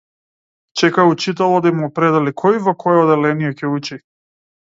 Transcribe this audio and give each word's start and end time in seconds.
Чекаа 0.81 1.05
учителот 1.11 1.67
да 1.67 1.73
им 1.73 1.83
определи 1.89 2.33
кој 2.45 2.59
во 2.69 2.75
кое 2.85 2.97
одделение 3.05 3.53
ќе 3.61 3.71
учи. 3.77 4.01